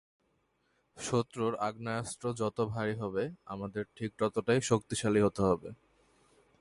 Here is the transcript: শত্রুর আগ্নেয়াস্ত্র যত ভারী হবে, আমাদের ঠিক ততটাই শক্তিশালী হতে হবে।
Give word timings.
শত্রুর 0.97 1.53
আগ্নেয়াস্ত্র 1.59 2.25
যত 2.33 2.57
ভারী 2.65 2.95
হবে, 2.95 3.23
আমাদের 3.45 3.83
ঠিক 3.95 4.11
ততটাই 4.17 4.61
শক্তিশালী 4.61 5.19
হতে 5.21 5.41
হবে। 5.41 5.69